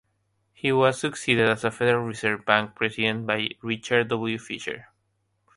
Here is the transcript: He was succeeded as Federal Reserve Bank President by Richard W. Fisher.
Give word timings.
He 0.51 0.71
was 0.71 0.99
succeeded 0.99 1.47
as 1.47 1.61
Federal 1.61 2.03
Reserve 2.05 2.43
Bank 2.43 2.73
President 2.73 3.27
by 3.27 3.49
Richard 3.61 4.07
W. 4.07 4.39
Fisher. 4.39 4.87